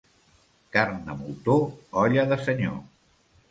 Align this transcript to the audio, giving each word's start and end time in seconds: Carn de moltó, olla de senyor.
Carn 0.77 0.97
de 1.09 1.17
moltó, 1.19 1.59
olla 2.07 2.27
de 2.35 2.41
senyor. 2.49 2.75